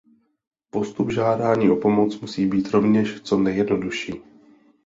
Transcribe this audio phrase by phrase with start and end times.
[0.69, 4.13] Postup žádání o pomoc musí být rovněž co nejjednodušší.